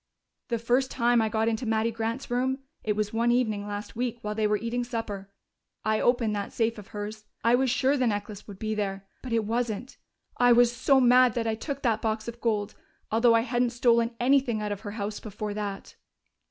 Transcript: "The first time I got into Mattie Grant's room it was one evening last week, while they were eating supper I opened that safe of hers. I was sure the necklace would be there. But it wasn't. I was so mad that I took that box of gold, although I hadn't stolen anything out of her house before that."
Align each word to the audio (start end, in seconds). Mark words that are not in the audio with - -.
"The 0.47 0.57
first 0.57 0.89
time 0.89 1.21
I 1.21 1.29
got 1.29 1.47
into 1.47 1.67
Mattie 1.67 1.91
Grant's 1.91 2.31
room 2.31 2.57
it 2.83 2.95
was 2.95 3.13
one 3.13 3.31
evening 3.31 3.67
last 3.67 3.95
week, 3.95 4.17
while 4.23 4.33
they 4.33 4.47
were 4.47 4.57
eating 4.57 4.83
supper 4.83 5.29
I 5.85 5.99
opened 6.01 6.35
that 6.35 6.51
safe 6.51 6.79
of 6.79 6.87
hers. 6.87 7.25
I 7.43 7.53
was 7.53 7.69
sure 7.69 7.95
the 7.95 8.07
necklace 8.07 8.47
would 8.47 8.57
be 8.57 8.73
there. 8.73 9.05
But 9.21 9.31
it 9.31 9.45
wasn't. 9.45 9.97
I 10.37 10.53
was 10.53 10.75
so 10.75 10.99
mad 10.99 11.35
that 11.35 11.45
I 11.45 11.53
took 11.53 11.83
that 11.83 12.01
box 12.01 12.27
of 12.27 12.41
gold, 12.41 12.73
although 13.11 13.35
I 13.35 13.41
hadn't 13.41 13.69
stolen 13.69 14.15
anything 14.19 14.59
out 14.59 14.71
of 14.71 14.79
her 14.81 14.91
house 14.97 15.19
before 15.19 15.53
that." 15.53 15.95